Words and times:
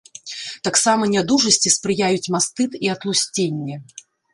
Таксама 0.67 1.03
нядужасці 1.15 1.75
спрыяюць 1.77 2.31
мастыт 2.39 2.71
і 2.85 2.95
атлусценне. 2.99 3.75